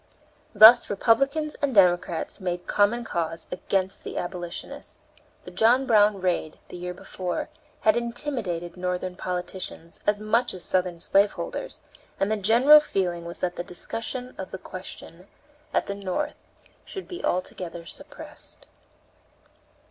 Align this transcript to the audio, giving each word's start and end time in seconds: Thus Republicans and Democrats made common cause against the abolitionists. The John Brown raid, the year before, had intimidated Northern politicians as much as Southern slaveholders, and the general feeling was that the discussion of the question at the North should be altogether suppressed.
Thus 0.55 0.89
Republicans 0.89 1.53
and 1.61 1.75
Democrats 1.75 2.39
made 2.41 2.65
common 2.65 3.03
cause 3.03 3.45
against 3.51 4.03
the 4.03 4.17
abolitionists. 4.17 5.03
The 5.43 5.51
John 5.51 5.85
Brown 5.85 6.19
raid, 6.19 6.57
the 6.69 6.75
year 6.75 6.95
before, 6.95 7.49
had 7.81 7.95
intimidated 7.95 8.75
Northern 8.75 9.15
politicians 9.15 9.99
as 10.07 10.19
much 10.19 10.55
as 10.55 10.63
Southern 10.65 10.99
slaveholders, 11.01 11.81
and 12.19 12.31
the 12.31 12.37
general 12.37 12.79
feeling 12.79 13.25
was 13.25 13.37
that 13.45 13.57
the 13.57 13.63
discussion 13.63 14.33
of 14.39 14.49
the 14.49 14.57
question 14.57 15.27
at 15.71 15.85
the 15.85 15.93
North 15.93 16.33
should 16.83 17.07
be 17.07 17.23
altogether 17.23 17.85
suppressed. 17.85 18.65